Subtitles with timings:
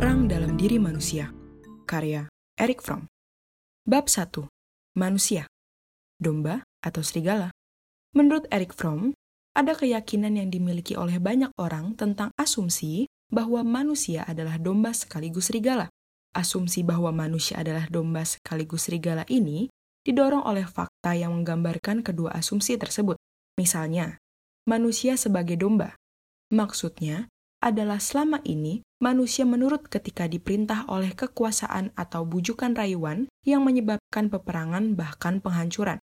[0.00, 1.28] Perang dalam Diri Manusia
[1.84, 2.24] Karya
[2.56, 3.04] Eric Fromm
[3.84, 4.32] Bab 1
[4.96, 5.44] Manusia
[6.16, 7.52] Domba atau serigala
[8.16, 9.12] Menurut Eric Fromm,
[9.52, 15.92] ada keyakinan yang dimiliki oleh banyak orang tentang asumsi bahwa manusia adalah domba sekaligus serigala.
[16.32, 19.68] Asumsi bahwa manusia adalah domba sekaligus serigala ini
[20.00, 23.20] didorong oleh fakta yang menggambarkan kedua asumsi tersebut.
[23.60, 24.16] Misalnya,
[24.64, 25.92] manusia sebagai domba.
[26.48, 27.28] Maksudnya
[27.60, 34.96] adalah selama ini manusia menurut ketika diperintah oleh kekuasaan atau bujukan rayuan yang menyebabkan peperangan
[34.96, 36.00] bahkan penghancuran.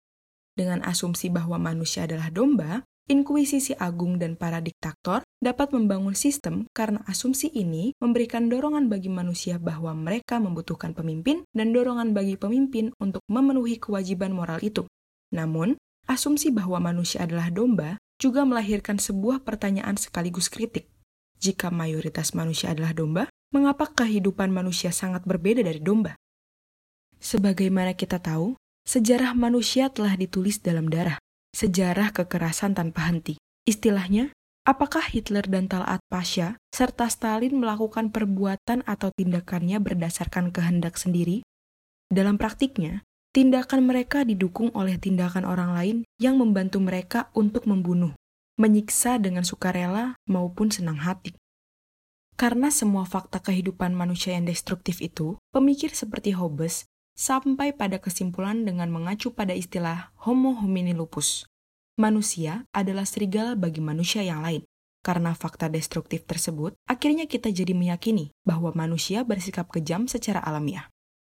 [0.53, 7.03] Dengan asumsi bahwa manusia adalah domba, Inkuisisi Agung dan para diktator dapat membangun sistem karena
[7.11, 13.19] asumsi ini memberikan dorongan bagi manusia bahwa mereka membutuhkan pemimpin dan dorongan bagi pemimpin untuk
[13.27, 14.87] memenuhi kewajiban moral itu.
[15.35, 15.75] Namun,
[16.07, 20.87] asumsi bahwa manusia adalah domba juga melahirkan sebuah pertanyaan sekaligus kritik.
[21.43, 26.15] Jika mayoritas manusia adalah domba, mengapa kehidupan manusia sangat berbeda dari domba?
[27.19, 28.55] Sebagaimana kita tahu,
[28.87, 31.19] sejarah manusia telah ditulis dalam darah
[31.53, 33.37] sejarah kekerasan tanpa henti.
[33.69, 34.33] Istilahnya,
[34.65, 41.45] apakah Hitler dan Talat Pasha serta Stalin melakukan perbuatan atau tindakannya berdasarkan kehendak sendiri?
[42.09, 43.05] Dalam praktiknya,
[43.37, 48.13] tindakan mereka didukung oleh tindakan orang lain yang membantu mereka untuk membunuh,
[48.63, 51.35] menyiksa dengan sukarela maupun senang hati.
[52.39, 56.87] Karena semua fakta kehidupan manusia yang destruktif itu, pemikir seperti Hobbes
[57.19, 61.45] sampai pada kesimpulan dengan mengacu pada istilah Homo homini lupus.
[61.99, 64.63] Manusia adalah serigala bagi manusia yang lain.
[65.03, 70.89] Karena fakta destruktif tersebut, akhirnya kita jadi meyakini bahwa manusia bersikap kejam secara alamiah.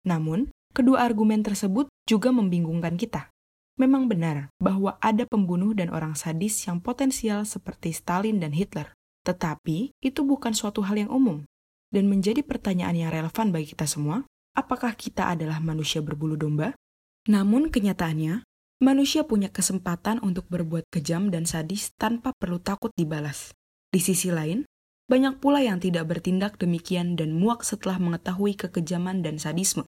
[0.04, 3.33] Namun, kedua argumen tersebut juga membingungkan kita.
[3.74, 8.94] Memang benar bahwa ada pembunuh dan orang sadis yang potensial seperti Stalin dan Hitler.
[9.26, 11.42] Tetapi, itu bukan suatu hal yang umum.
[11.90, 14.22] Dan menjadi pertanyaan yang relevan bagi kita semua,
[14.54, 16.78] apakah kita adalah manusia berbulu domba?
[17.26, 18.46] Namun kenyataannya,
[18.84, 23.56] manusia punya kesempatan untuk berbuat kejam dan sadis tanpa perlu takut dibalas.
[23.90, 24.66] Di sisi lain,
[25.10, 29.88] banyak pula yang tidak bertindak demikian dan muak setelah mengetahui kekejaman dan sadisme.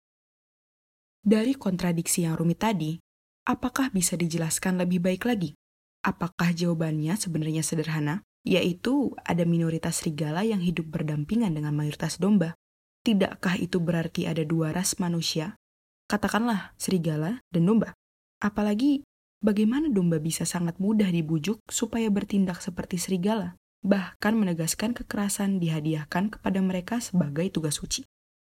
[1.23, 2.99] Dari kontradiksi yang rumit tadi,
[3.43, 5.55] apakah bisa dijelaskan lebih baik lagi?
[6.03, 12.59] Apakah jawabannya sebenarnya sederhana, yaitu ada minoritas serigala yang hidup berdampingan dengan mayoritas domba?
[13.03, 15.55] Tidakkah itu berarti ada dua ras manusia?
[16.07, 17.95] Katakanlah serigala dan domba.
[18.43, 19.03] Apalagi
[19.39, 26.59] bagaimana domba bisa sangat mudah dibujuk supaya bertindak seperti serigala, bahkan menegaskan kekerasan dihadiahkan kepada
[26.59, 28.03] mereka sebagai tugas suci.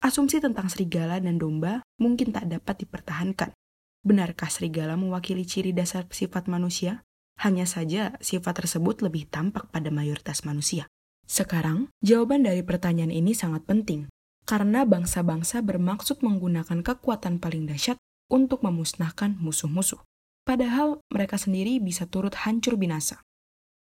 [0.03, 3.51] Asumsi tentang serigala dan domba mungkin tak dapat dipertahankan.
[4.01, 7.05] Benarkah serigala mewakili ciri dasar sifat manusia?
[7.37, 10.89] Hanya saja sifat tersebut lebih tampak pada mayoritas manusia.
[11.29, 14.09] Sekarang, jawaban dari pertanyaan ini sangat penting,
[14.49, 20.01] karena bangsa-bangsa bermaksud menggunakan kekuatan paling dahsyat untuk memusnahkan musuh-musuh.
[20.41, 23.21] Padahal mereka sendiri bisa turut hancur binasa.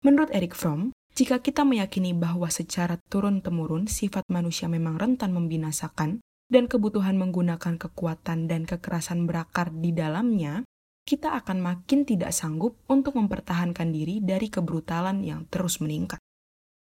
[0.05, 6.67] Menurut Eric Fromm, jika kita meyakini bahwa secara turun-temurun sifat manusia memang rentan membinasakan dan
[6.67, 10.67] kebutuhan menggunakan kekuatan dan kekerasan berakar di dalamnya,
[11.07, 16.19] kita akan makin tidak sanggup untuk mempertahankan diri dari kebrutalan yang terus meningkat.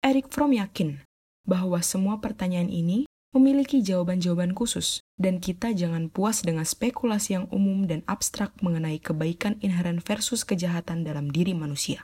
[0.02, 1.00] Eric Fromm yakin
[1.46, 7.86] bahwa semua pertanyaan ini memiliki jawaban-jawaban khusus, dan kita jangan puas dengan spekulasi yang umum
[7.86, 12.02] dan abstrak mengenai kebaikan inheren versus kejahatan dalam diri manusia.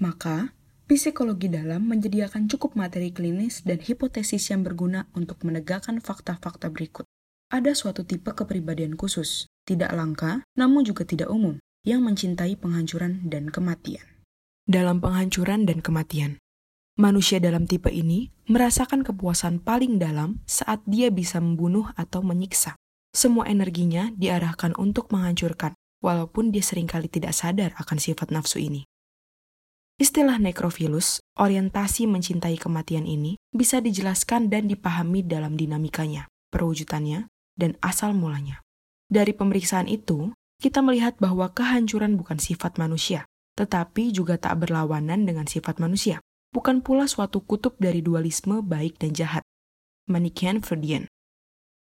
[0.00, 0.56] Maka,
[0.90, 7.06] psikologi dalam menyediakan cukup materi klinis dan hipotesis yang berguna untuk menegakkan fakta-fakta berikut.
[7.54, 13.54] Ada suatu tipe kepribadian khusus, tidak langka, namun juga tidak umum, yang mencintai penghancuran dan
[13.54, 14.02] kematian.
[14.66, 16.42] Dalam penghancuran dan kematian,
[17.00, 22.76] Manusia dalam tipe ini merasakan kepuasan paling dalam saat dia bisa membunuh atau menyiksa.
[23.16, 25.72] Semua energinya diarahkan untuk menghancurkan,
[26.04, 28.89] walaupun dia sering kali tidak sadar akan sifat nafsu ini.
[30.00, 37.28] Istilah nekrofilus, orientasi mencintai kematian ini, bisa dijelaskan dan dipahami dalam dinamikanya, perwujudannya,
[37.60, 38.64] dan asal mulanya.
[39.12, 43.28] Dari pemeriksaan itu, kita melihat bahwa kehancuran bukan sifat manusia,
[43.60, 49.14] tetapi juga tak berlawanan dengan sifat manusia bukan pula suatu kutub dari dualisme baik dan
[49.14, 49.44] jahat.
[50.10, 51.06] Manikian Freudian.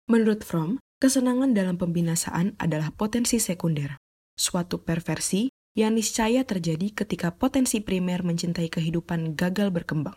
[0.07, 3.99] Menurut Fromm, kesenangan dalam pembinasaan adalah potensi sekunder,
[4.39, 10.15] suatu perversi yang niscaya terjadi ketika potensi primer mencintai kehidupan gagal berkembang.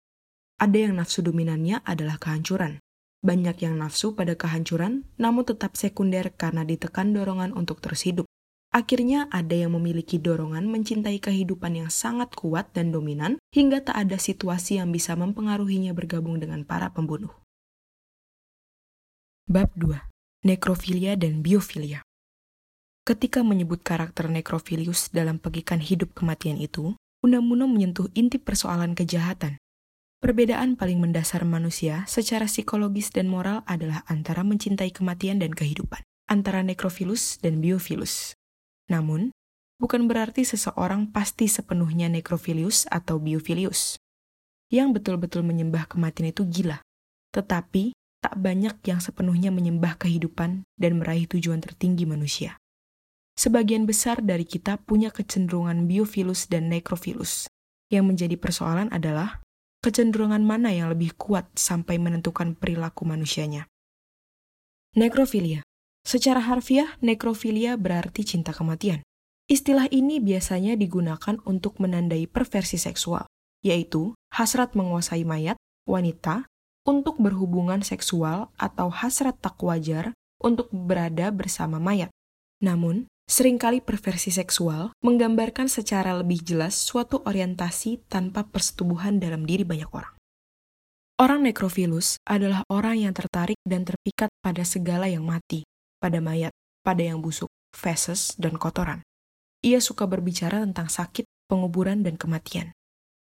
[0.61, 2.77] Ada yang nafsu dominannya adalah kehancuran.
[3.25, 8.29] Banyak yang nafsu pada kehancuran, namun tetap sekunder karena ditekan dorongan untuk terus hidup.
[8.69, 14.21] Akhirnya ada yang memiliki dorongan mencintai kehidupan yang sangat kuat dan dominan hingga tak ada
[14.21, 17.33] situasi yang bisa mempengaruhinya bergabung dengan para pembunuh.
[19.49, 19.97] Bab 2.
[20.45, 22.06] Nekrofilia dan biofilia.
[23.07, 26.91] Ketika menyebut karakter nekrofilius dalam pegikan hidup kematian itu,
[27.23, 29.55] Unamuno menyentuh inti persoalan kejahatan.
[30.19, 36.67] Perbedaan paling mendasar manusia secara psikologis dan moral adalah antara mencintai kematian dan kehidupan, antara
[36.67, 38.35] nekrofilus dan biofilus.
[38.91, 39.31] Namun,
[39.79, 43.95] bukan berarti seseorang pasti sepenuhnya nekrofilius atau biofilius.
[44.67, 46.83] Yang betul-betul menyembah kematian itu gila,
[47.31, 52.59] tetapi tak banyak yang sepenuhnya menyembah kehidupan dan meraih tujuan tertinggi manusia.
[53.37, 57.45] Sebagian besar dari kita punya kecenderungan biofilus dan nekrofilus.
[57.93, 59.45] Yang menjadi persoalan adalah
[59.85, 63.69] kecenderungan mana yang lebih kuat sampai menentukan perilaku manusianya.
[64.97, 65.61] Nekrofilia.
[66.01, 69.05] Secara harfiah, nekrofilia berarti cinta kematian.
[69.45, 73.29] Istilah ini biasanya digunakan untuk menandai perversi seksual,
[73.61, 76.49] yaitu hasrat menguasai mayat, wanita,
[76.89, 82.09] untuk berhubungan seksual atau hasrat tak wajar untuk berada bersama mayat.
[82.63, 89.67] Namun, sering kali perversi seksual menggambarkan secara lebih jelas suatu orientasi tanpa persetubuhan dalam diri
[89.67, 90.15] banyak orang.
[91.19, 95.67] Orang nekrofilus adalah orang yang tertarik dan terpikat pada segala yang mati,
[95.99, 99.03] pada mayat, pada yang busuk, feses, dan kotoran.
[99.65, 102.71] Ia suka berbicara tentang sakit, penguburan, dan kematian.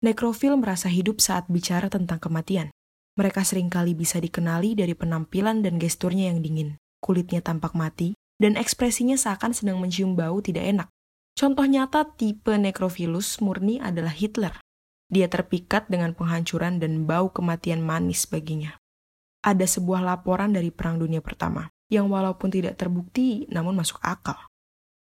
[0.02, 2.74] Nekrofil merasa hidup saat bicara tentang kematian,
[3.16, 6.76] mereka sering kali bisa dikenali dari penampilan dan gesturnya yang dingin.
[7.00, 10.88] Kulitnya tampak mati, dan ekspresinya seakan sedang mencium bau tidak enak.
[11.36, 14.56] Contoh nyata tipe nekrofilus murni adalah Hitler.
[15.12, 18.74] Dia terpikat dengan penghancuran dan bau kematian manis baginya.
[19.46, 24.40] Ada sebuah laporan dari Perang Dunia Pertama, yang walaupun tidak terbukti namun masuk akal.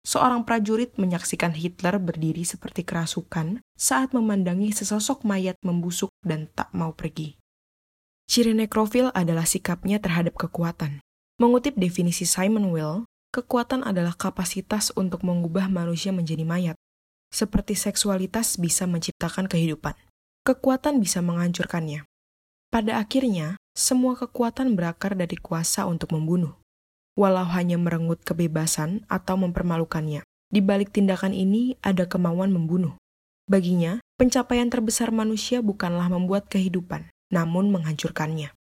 [0.03, 6.91] Seorang prajurit menyaksikan Hitler berdiri seperti kerasukan saat memandangi sesosok mayat membusuk dan tak mau
[6.91, 7.39] pergi.
[8.27, 10.99] Ciri nekrofil adalah sikapnya terhadap kekuatan.
[11.39, 16.77] Mengutip definisi Simon Will, kekuatan adalah kapasitas untuk mengubah manusia menjadi mayat.
[17.33, 19.97] Seperti seksualitas bisa menciptakan kehidupan.
[20.45, 22.05] Kekuatan bisa menghancurkannya.
[22.69, 26.61] Pada akhirnya, semua kekuatan berakar dari kuasa untuk membunuh.
[27.17, 32.97] Walau hanya merenggut kebebasan atau mempermalukannya, di balik tindakan ini ada kemauan membunuh.
[33.49, 38.53] Baginya, pencapaian terbesar manusia bukanlah membuat kehidupan, namun menghancurkannya.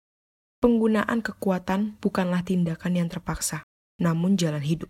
[0.63, 3.63] Penggunaan kekuatan bukanlah tindakan yang terpaksa,
[4.01, 4.89] namun jalan hidup.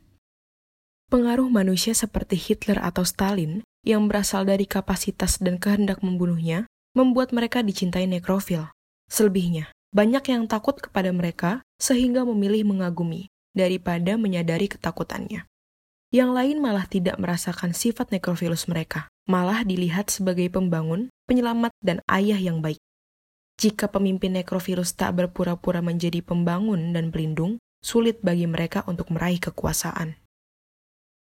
[1.12, 7.60] Pengaruh manusia seperti Hitler atau Stalin yang berasal dari kapasitas dan kehendak membunuhnya membuat mereka
[7.60, 8.72] dicintai nekrofil.
[9.12, 15.44] Selebihnya, banyak yang takut kepada mereka sehingga memilih mengagumi daripada menyadari ketakutannya.
[16.12, 22.40] Yang lain malah tidak merasakan sifat nekrofilus mereka, malah dilihat sebagai pembangun, penyelamat, dan ayah
[22.40, 22.80] yang baik.
[23.60, 30.16] Jika pemimpin nekrovirus tak berpura-pura menjadi pembangun dan pelindung, sulit bagi mereka untuk meraih kekuasaan.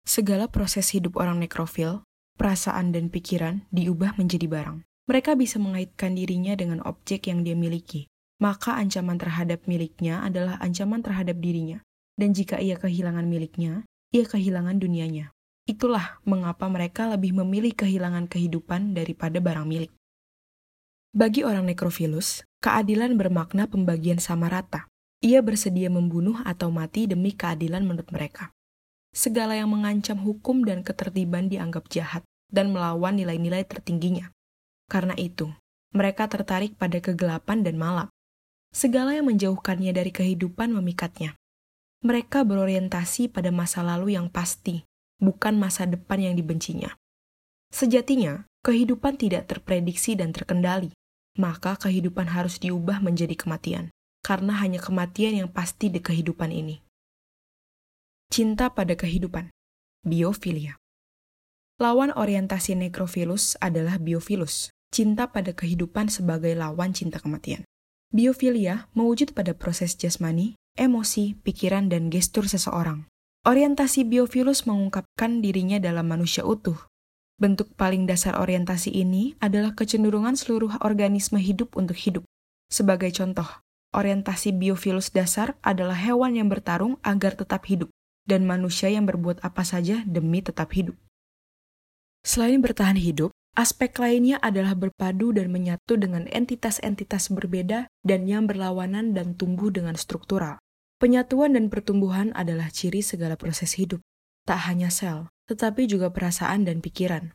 [0.02, 2.02] Segala proses hidup orang nekrofil,
[2.34, 4.82] perasaan dan pikiran diubah menjadi barang.
[5.06, 8.10] Mereka bisa mengaitkan dirinya dengan objek yang dia miliki,
[8.42, 11.78] maka ancaman terhadap miliknya adalah ancaman terhadap dirinya.
[12.18, 15.30] Dan jika ia kehilangan miliknya, ia kehilangan dunianya.
[15.70, 19.94] Itulah mengapa mereka lebih memilih kehilangan kehidupan daripada barang milik.
[21.14, 24.89] Bagi orang nekrofilus, keadilan bermakna pembagian sama rata.
[25.20, 28.56] Ia bersedia membunuh atau mati demi keadilan menurut mereka.
[29.12, 34.32] Segala yang mengancam hukum dan ketertiban dianggap jahat dan melawan nilai-nilai tertingginya.
[34.88, 35.52] Karena itu,
[35.92, 38.08] mereka tertarik pada kegelapan dan malam.
[38.72, 41.36] Segala yang menjauhkannya dari kehidupan memikatnya.
[42.00, 44.88] Mereka berorientasi pada masa lalu yang pasti,
[45.20, 46.96] bukan masa depan yang dibencinya.
[47.68, 50.96] Sejatinya, kehidupan tidak terprediksi dan terkendali
[51.38, 53.88] maka kehidupan harus diubah menjadi kematian,
[54.20, 56.80] karena hanya kematian yang pasti di kehidupan ini.
[58.30, 59.50] Cinta pada kehidupan,
[60.06, 60.78] biofilia.
[61.80, 67.64] Lawan orientasi nekrofilus adalah biofilus, cinta pada kehidupan sebagai lawan cinta kematian.
[68.12, 73.08] Biofilia mewujud pada proses jasmani, emosi, pikiran, dan gestur seseorang.
[73.48, 76.76] Orientasi biofilus mengungkapkan dirinya dalam manusia utuh,
[77.40, 82.28] Bentuk paling dasar orientasi ini adalah kecenderungan seluruh organisme hidup untuk hidup.
[82.68, 83.48] Sebagai contoh,
[83.90, 87.90] orientasi biofilus dasar adalah hewan yang bertarung agar tetap hidup,
[88.26, 90.94] dan manusia yang berbuat apa saja demi tetap hidup.
[92.22, 99.16] Selain bertahan hidup, aspek lainnya adalah berpadu dan menyatu dengan entitas-entitas berbeda dan yang berlawanan
[99.16, 100.60] dan tumbuh dengan struktural.
[101.00, 104.04] Penyatuan dan pertumbuhan adalah ciri segala proses hidup,
[104.44, 107.32] tak hanya sel, tetapi juga perasaan dan pikiran.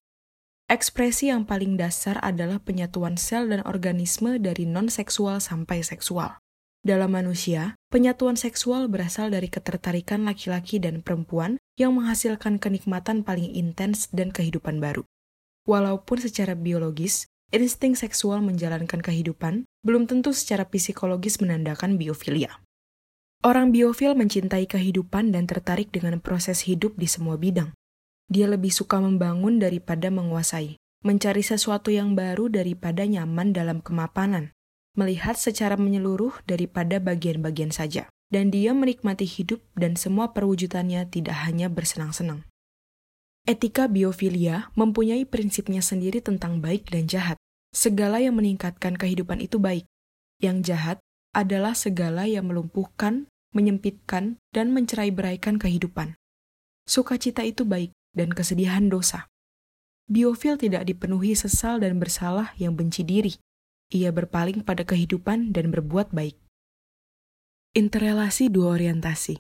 [0.66, 6.38] Ekspresi yang paling dasar adalah penyatuan sel dan organisme dari non-seksual sampai seksual.
[6.86, 14.06] Dalam manusia, penyatuan seksual berasal dari ketertarikan laki-laki dan perempuan yang menghasilkan kenikmatan paling intens
[14.14, 15.02] dan kehidupan baru.
[15.66, 22.62] Walaupun secara biologis, insting seksual menjalankan kehidupan belum tentu secara psikologis menandakan biofilia.
[23.42, 27.74] Orang biofil mencintai kehidupan dan tertarik dengan proses hidup di semua bidang.
[28.30, 34.55] Dia lebih suka membangun daripada menguasai, mencari sesuatu yang baru daripada nyaman dalam kemapanan,
[34.96, 41.70] melihat secara menyeluruh daripada bagian-bagian saja, dan dia menikmati hidup dan semua perwujudannya tidak hanya
[41.70, 42.48] bersenang-senang.
[43.46, 47.38] Etika biofilia mempunyai prinsipnya sendiri tentang baik dan jahat.
[47.70, 49.86] Segala yang meningkatkan kehidupan itu baik.
[50.42, 50.98] Yang jahat
[51.36, 56.18] adalah segala yang melumpuhkan, menyempitkan, dan mencerai-beraikan kehidupan.
[56.90, 59.30] Sukacita itu baik, dan kesedihan dosa.
[60.10, 63.38] Biofil tidak dipenuhi sesal dan bersalah yang benci diri,
[63.94, 66.38] ia berpaling pada kehidupan dan berbuat baik.
[67.76, 69.38] Interrelasi dua orientasi,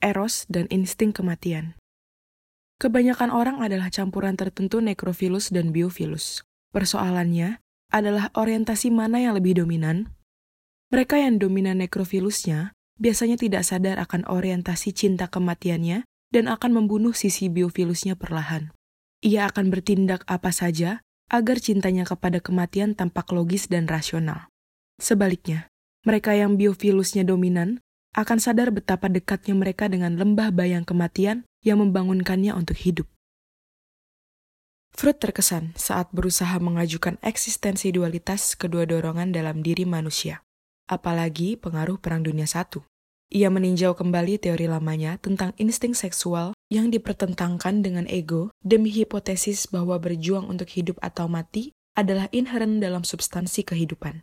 [0.00, 1.76] eros dan insting kematian.
[2.80, 6.48] Kebanyakan orang adalah campuran tertentu nekrofilus dan biofilus.
[6.72, 7.60] Persoalannya
[7.92, 10.16] adalah orientasi mana yang lebih dominan.
[10.88, 17.52] Mereka yang dominan nekrofilusnya biasanya tidak sadar akan orientasi cinta kematiannya dan akan membunuh sisi
[17.52, 18.72] biofilusnya perlahan.
[19.20, 24.50] Ia akan bertindak apa saja agar cintanya kepada kematian tampak logis dan rasional.
[24.98, 25.70] Sebaliknya,
[26.02, 27.78] mereka yang biofilusnya dominan
[28.18, 33.06] akan sadar betapa dekatnya mereka dengan lembah bayang kematian yang membangunkannya untuk hidup.
[34.90, 40.42] Freud terkesan saat berusaha mengajukan eksistensi dualitas kedua dorongan dalam diri manusia,
[40.90, 42.82] apalagi pengaruh Perang Dunia I.
[43.30, 49.98] Ia meninjau kembali teori lamanya tentang insting seksual yang dipertentangkan dengan ego demi hipotesis bahwa
[49.98, 54.22] berjuang untuk hidup atau mati adalah inheren dalam substansi kehidupan.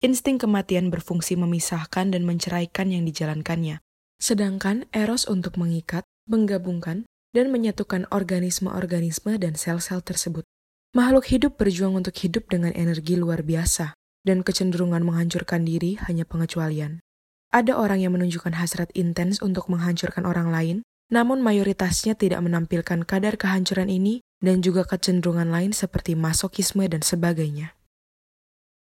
[0.00, 3.82] Insting kematian berfungsi memisahkan dan menceraikan yang dijalankannya,
[4.22, 7.04] sedangkan eros untuk mengikat, menggabungkan,
[7.34, 10.46] dan menyatukan organisme-organisme dan sel-sel tersebut.
[10.94, 17.02] Makhluk hidup berjuang untuk hidup dengan energi luar biasa, dan kecenderungan menghancurkan diri hanya pengecualian.
[17.50, 20.76] Ada orang yang menunjukkan hasrat intens untuk menghancurkan orang lain,
[21.14, 27.78] namun mayoritasnya tidak menampilkan kadar kehancuran ini dan juga kecenderungan lain seperti masokisme dan sebagainya.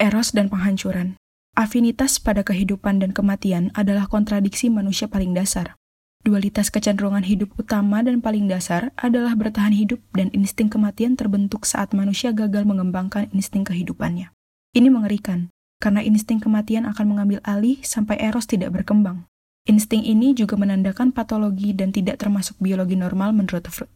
[0.01, 1.21] Eros dan penghancuran
[1.57, 5.73] Afinitas pada kehidupan dan kematian adalah kontradiksi manusia paling dasar.
[6.21, 11.93] Dualitas kecenderungan hidup utama dan paling dasar adalah bertahan hidup dan insting kematian terbentuk saat
[11.97, 14.33] manusia gagal mengembangkan insting kehidupannya.
[14.73, 19.26] Ini mengerikan, karena insting kematian akan mengambil alih sampai eros tidak berkembang.
[19.67, 23.91] Insting ini juga menandakan patologi dan tidak termasuk biologi normal menurut Freud.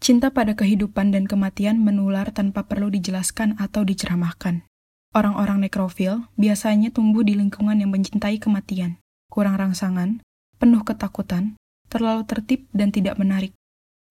[0.00, 4.64] Cinta pada kehidupan dan kematian menular tanpa perlu dijelaskan atau diceramahkan.
[5.12, 8.96] Orang-orang nekrofil biasanya tumbuh di lingkungan yang mencintai kematian,
[9.28, 10.24] kurang rangsangan,
[10.56, 11.60] penuh ketakutan,
[11.92, 13.52] terlalu tertib dan tidak menarik.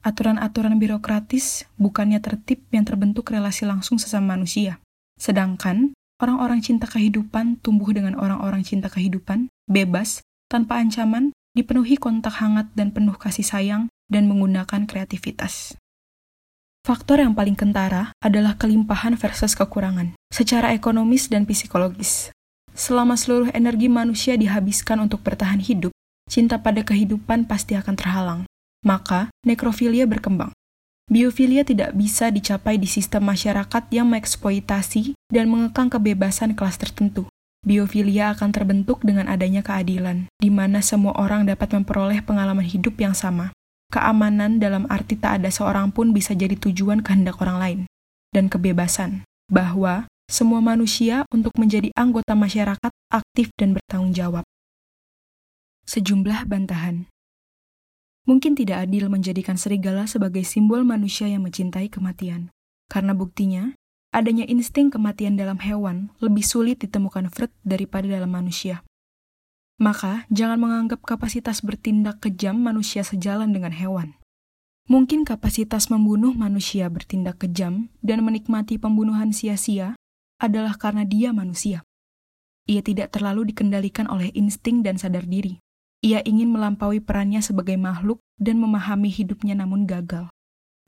[0.06, 4.78] Aturan-aturan birokratis bukannya tertib yang terbentuk relasi langsung sesama manusia.
[5.18, 12.68] Sedangkan Orang-orang cinta kehidupan tumbuh dengan orang-orang cinta kehidupan, bebas, tanpa ancaman, dipenuhi kontak hangat
[12.74, 15.78] dan penuh kasih sayang, dan menggunakan kreativitas.
[16.82, 22.34] Faktor yang paling kentara adalah kelimpahan versus kekurangan, secara ekonomis dan psikologis.
[22.74, 25.94] Selama seluruh energi manusia dihabiskan untuk bertahan hidup,
[26.26, 28.42] cinta pada kehidupan pasti akan terhalang.
[28.82, 30.50] Maka, nekrofilia berkembang.
[31.10, 37.26] Biofilia tidak bisa dicapai di sistem masyarakat yang mengeksploitasi dan mengekang kebebasan kelas tertentu.
[37.60, 43.12] Biofilia akan terbentuk dengan adanya keadilan, di mana semua orang dapat memperoleh pengalaman hidup yang
[43.12, 43.52] sama.
[43.92, 47.80] Keamanan dalam arti tak ada seorang pun bisa jadi tujuan kehendak orang lain.
[48.32, 54.46] Dan kebebasan, bahwa semua manusia untuk menjadi anggota masyarakat aktif dan bertanggung jawab.
[55.90, 57.10] Sejumlah bantahan
[58.30, 62.54] Mungkin tidak adil menjadikan serigala sebagai simbol manusia yang mencintai kematian,
[62.86, 63.74] karena buktinya
[64.10, 68.82] adanya insting kematian dalam hewan lebih sulit ditemukan Freud daripada dalam manusia.
[69.80, 74.20] Maka, jangan menganggap kapasitas bertindak kejam manusia sejalan dengan hewan.
[74.90, 79.96] Mungkin kapasitas membunuh manusia bertindak kejam dan menikmati pembunuhan sia-sia
[80.42, 81.86] adalah karena dia manusia.
[82.66, 85.62] Ia tidak terlalu dikendalikan oleh insting dan sadar diri.
[86.02, 90.32] Ia ingin melampaui perannya sebagai makhluk dan memahami hidupnya namun gagal.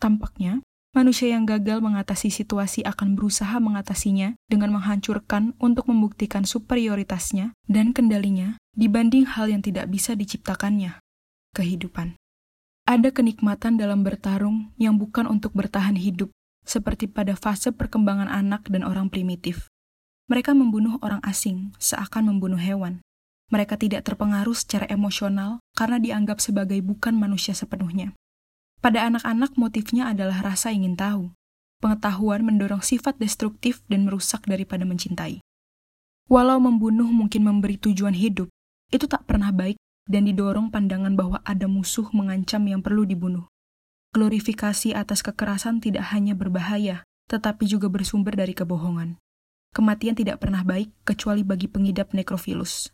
[0.02, 7.96] Tampaknya, manusia yang gagal mengatasi situasi akan berusaha mengatasinya dengan menghancurkan untuk membuktikan superioritasnya dan
[7.96, 11.00] kendalinya dibanding hal yang tidak bisa diciptakannya,
[11.56, 12.16] kehidupan.
[12.88, 16.34] Ada kenikmatan dalam bertarung yang bukan untuk bertahan hidup,
[16.68, 19.72] seperti pada fase perkembangan anak dan orang primitif.
[20.32, 23.04] mereka membunuh orang asing seakan membunuh hewan.
[23.52, 28.16] Mereka tidak terpengaruh secara emosional karena dianggap sebagai bukan manusia sepenuhnya.
[28.82, 31.30] Pada anak-anak, motifnya adalah rasa ingin tahu.
[31.82, 35.42] Pengetahuan mendorong sifat destruktif dan merusak daripada mencintai.
[36.26, 38.50] Walau membunuh mungkin memberi tujuan hidup,
[38.90, 39.78] itu tak pernah baik
[40.10, 43.46] dan didorong pandangan bahwa ada musuh mengancam yang perlu dibunuh.
[44.18, 49.22] Glorifikasi atas kekerasan tidak hanya berbahaya, tetapi juga bersumber dari kebohongan.
[49.72, 52.92] Kematian tidak pernah baik kecuali bagi pengidap nekrofilus.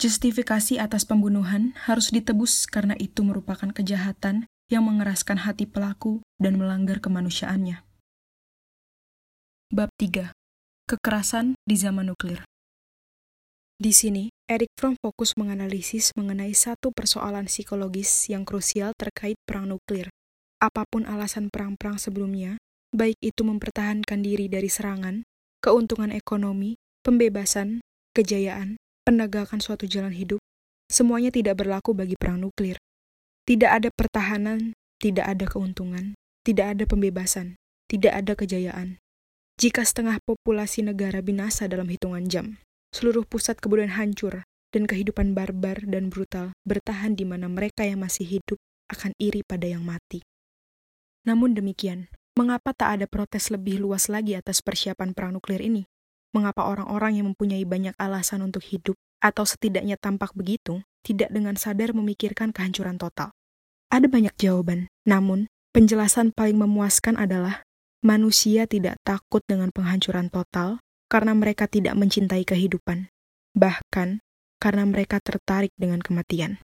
[0.00, 7.02] Justifikasi atas pembunuhan harus ditebus karena itu merupakan kejahatan yang mengeraskan hati pelaku dan melanggar
[7.02, 7.82] kemanusiaannya.
[9.74, 10.30] Bab 3.
[10.86, 12.46] Kekerasan di zaman nuklir.
[13.80, 20.06] Di sini, Eric Fromm fokus menganalisis mengenai satu persoalan psikologis yang krusial terkait perang nuklir.
[20.62, 22.60] Apa pun alasan perang-perang sebelumnya,
[22.94, 25.24] baik itu mempertahankan diri dari serangan,
[25.64, 27.80] keuntungan ekonomi, pembebasan,
[28.12, 30.38] kejayaan, penegakan suatu jalan hidup,
[30.92, 32.76] semuanya tidak berlaku bagi perang nuklir.
[33.50, 36.14] Tidak ada pertahanan, tidak ada keuntungan,
[36.46, 37.58] tidak ada pembebasan,
[37.90, 39.02] tidak ada kejayaan.
[39.58, 42.62] Jika setengah populasi negara binasa dalam hitungan jam,
[42.94, 48.38] seluruh pusat kebudayaan hancur, dan kehidupan barbar dan brutal bertahan di mana mereka yang masih
[48.38, 48.54] hidup
[48.86, 50.22] akan iri pada yang mati.
[51.26, 52.06] Namun demikian,
[52.38, 55.90] mengapa tak ada protes lebih luas lagi atas persiapan perang nuklir ini?
[56.30, 61.90] Mengapa orang-orang yang mempunyai banyak alasan untuk hidup, atau setidaknya tampak begitu, tidak dengan sadar
[61.98, 63.34] memikirkan kehancuran total?
[63.90, 67.66] Ada banyak jawaban, namun penjelasan paling memuaskan adalah
[68.06, 70.78] manusia tidak takut dengan penghancuran total
[71.10, 73.10] karena mereka tidak mencintai kehidupan,
[73.58, 74.22] bahkan
[74.62, 76.62] karena mereka tertarik dengan kematian.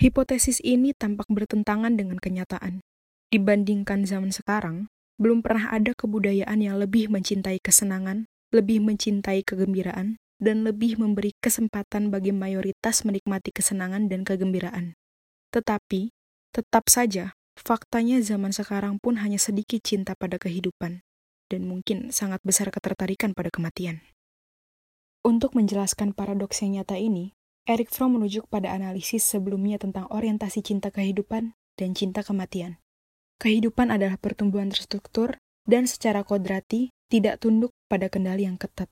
[0.00, 2.80] Hipotesis ini tampak bertentangan dengan kenyataan.
[3.28, 4.88] Dibandingkan zaman sekarang,
[5.20, 8.24] belum pernah ada kebudayaan yang lebih mencintai kesenangan,
[8.56, 14.96] lebih mencintai kegembiraan, dan lebih memberi kesempatan bagi mayoritas menikmati kesenangan dan kegembiraan.
[15.54, 16.10] Tetapi,
[16.54, 21.04] tetap saja, faktanya zaman sekarang pun hanya sedikit cinta pada kehidupan,
[21.52, 24.02] dan mungkin sangat besar ketertarikan pada kematian.
[25.26, 27.34] Untuk menjelaskan paradoks yang nyata ini,
[27.66, 32.78] Eric Fromm menuju pada analisis sebelumnya tentang orientasi cinta kehidupan dan cinta kematian.
[33.42, 38.86] Kehidupan adalah pertumbuhan terstruktur dan secara kodrati tidak tunduk pada kendali yang ketat.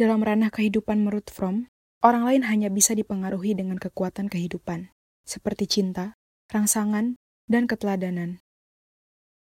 [0.00, 1.68] Dalam ranah kehidupan menurut Fromm,
[2.00, 4.95] orang lain hanya bisa dipengaruhi dengan kekuatan kehidupan,
[5.26, 6.14] seperti cinta,
[6.54, 7.18] rangsangan,
[7.50, 8.38] dan keteladanan.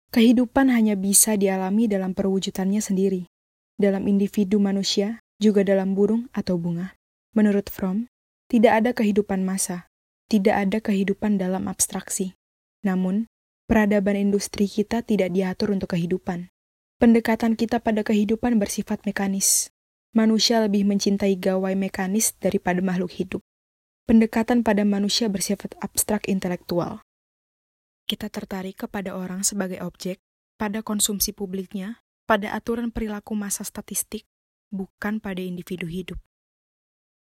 [0.08, 3.28] Kehidupan hanya bisa dialami dalam perwujudannya sendiri,
[3.76, 6.96] dalam individu manusia, juga dalam burung atau bunga.
[7.36, 8.08] Menurut Fromm,
[8.48, 9.84] tidak ada kehidupan masa,
[10.32, 12.32] tidak ada kehidupan dalam abstraksi.
[12.80, 13.28] Namun,
[13.68, 16.48] peradaban industri kita tidak diatur untuk kehidupan.
[16.98, 19.70] Pendekatan kita pada kehidupan bersifat mekanis.
[20.16, 23.44] Manusia lebih mencintai gawai mekanis daripada makhluk hidup
[24.08, 27.04] pendekatan pada manusia bersifat abstrak intelektual.
[28.08, 30.16] Kita tertarik kepada orang sebagai objek,
[30.56, 34.24] pada konsumsi publiknya, pada aturan perilaku masa statistik,
[34.72, 36.16] bukan pada individu hidup.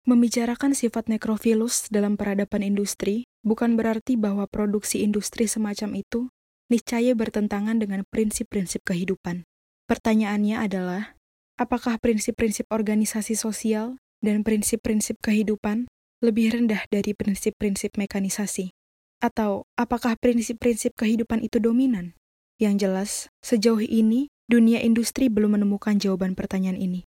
[0.03, 6.27] Membicarakan sifat nekrofilus dalam peradaban industri bukan berarti bahwa produksi industri semacam itu
[6.67, 9.47] niscaya bertentangan dengan prinsip-prinsip kehidupan.
[9.87, 11.15] Pertanyaannya adalah,
[11.55, 15.87] apakah prinsip-prinsip organisasi sosial dan prinsip-prinsip kehidupan
[16.25, 18.73] lebih rendah dari prinsip-prinsip mekanisasi?
[19.21, 22.17] Atau apakah prinsip-prinsip kehidupan itu dominan?
[22.57, 23.11] Yang jelas,
[23.45, 27.05] sejauh ini dunia industri belum menemukan jawaban pertanyaan ini.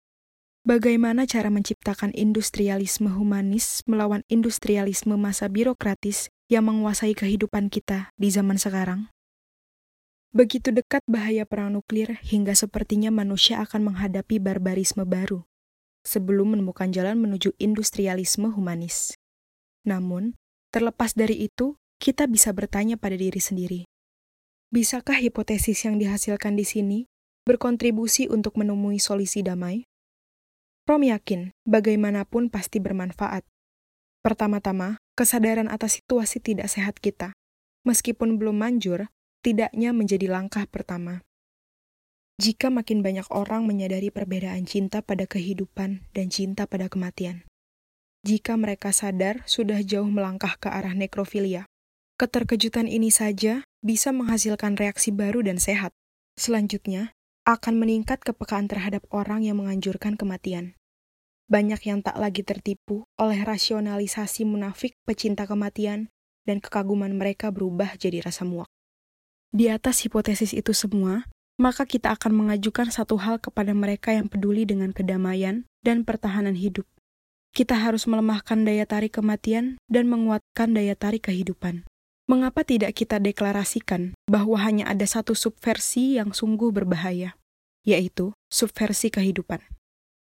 [0.67, 8.59] Bagaimana cara menciptakan industrialisme humanis melawan industrialisme masa birokratis yang menguasai kehidupan kita di zaman
[8.59, 9.13] sekarang?
[10.35, 15.47] Begitu dekat bahaya perang nuklir hingga sepertinya manusia akan menghadapi barbarisme baru
[16.05, 19.17] sebelum menemukan jalan menuju industrialisme humanis.
[19.89, 20.37] Namun,
[20.71, 23.89] terlepas dari itu, kita bisa bertanya pada diri sendiri.
[24.69, 26.99] Bisakah hipotesis yang dihasilkan di sini
[27.49, 29.89] berkontribusi untuk menemui solusi damai?
[30.85, 33.45] Rom yakin bagaimanapun pasti bermanfaat.
[34.21, 37.33] Pertama-tama, kesadaran atas situasi tidak sehat kita,
[37.89, 39.09] meskipun belum manjur,
[39.41, 41.25] tidaknya menjadi langkah pertama.
[42.35, 47.47] Jika makin banyak orang menyadari perbedaan cinta pada kehidupan dan cinta pada kematian,
[48.27, 51.71] jika mereka sadar sudah jauh melangkah ke arah nekrofilia,
[52.19, 55.95] keterkejutan ini saja bisa menghasilkan reaksi baru dan sehat.
[56.35, 57.15] Selanjutnya,
[57.47, 60.75] akan meningkat kepekaan terhadap orang yang menganjurkan kematian.
[61.47, 66.09] Banyak yang tak lagi tertipu oleh rasionalisasi munafik pecinta kematian
[66.49, 68.67] dan kekaguman mereka berubah jadi rasa muak.
[69.53, 74.67] Di atas hipotesis itu semua, maka kita akan mengajukan satu hal kepada mereka yang peduli
[74.67, 76.87] dengan kedamaian dan pertahanan hidup.
[77.55, 81.87] Kita harus melemahkan daya tarik kematian dan menguatkan daya tarik kehidupan.
[82.27, 87.39] Mengapa tidak kita deklarasikan bahwa hanya ada satu subversi yang sungguh berbahaya,
[87.87, 89.63] yaitu subversi kehidupan?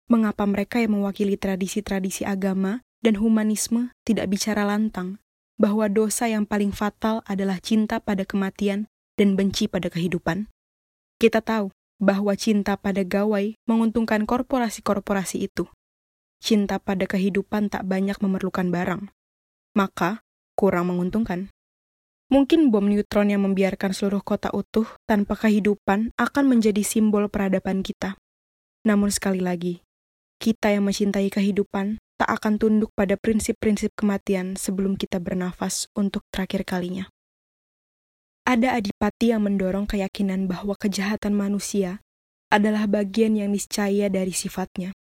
[0.07, 5.19] Mengapa mereka yang mewakili tradisi-tradisi agama dan humanisme tidak bicara lantang
[5.59, 8.87] bahwa dosa yang paling fatal adalah cinta pada kematian
[9.19, 10.47] dan benci pada kehidupan.
[11.17, 15.65] Kita tahu bahwa cinta pada gawai menguntungkan korporasi-korporasi itu.
[16.37, 19.09] Cinta pada kehidupan tak banyak memerlukan barang,
[19.73, 20.21] maka
[20.53, 21.49] kurang menguntungkan.
[22.29, 28.21] Mungkin bom neutron yang membiarkan seluruh kota utuh tanpa kehidupan akan menjadi simbol peradaban kita.
[28.85, 29.81] Namun sekali lagi,
[30.37, 36.69] kita yang mencintai kehidupan tak akan tunduk pada prinsip-prinsip kematian sebelum kita bernafas untuk terakhir
[36.69, 37.09] kalinya.
[38.47, 41.99] Ada adipati yang mendorong keyakinan bahwa kejahatan manusia
[42.47, 44.95] adalah bagian yang niscaya dari sifatnya.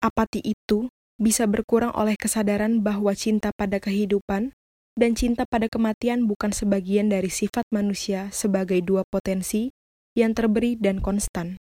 [0.00, 0.88] Apati itu
[1.20, 4.56] bisa berkurang oleh kesadaran bahwa cinta pada kehidupan
[4.96, 9.68] dan cinta pada kematian bukan sebagian dari sifat manusia sebagai dua potensi
[10.16, 11.60] yang terberi dan konstan,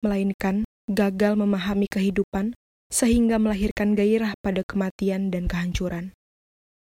[0.00, 2.56] melainkan gagal memahami kehidupan
[2.88, 6.15] sehingga melahirkan gairah pada kematian dan kehancuran.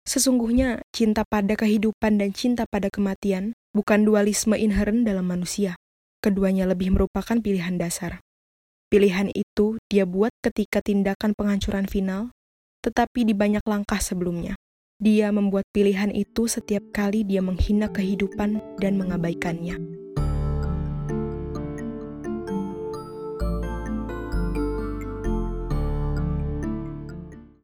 [0.09, 5.77] Sesungguhnya, cinta pada kehidupan dan cinta pada kematian bukan dualisme inheren dalam manusia.
[6.21, 8.21] Keduanya lebih merupakan pilihan dasar.
[8.91, 12.35] Pilihan itu dia buat ketika tindakan penghancuran final,
[12.83, 14.59] tetapi di banyak langkah sebelumnya.
[15.01, 20.00] Dia membuat pilihan itu setiap kali dia menghina kehidupan dan mengabaikannya.